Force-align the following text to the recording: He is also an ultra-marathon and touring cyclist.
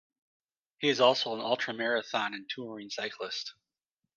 He 0.79 0.89
is 0.89 0.99
also 0.99 1.35
an 1.35 1.41
ultra-marathon 1.41 2.33
and 2.33 2.49
touring 2.49 2.89
cyclist. 2.89 3.53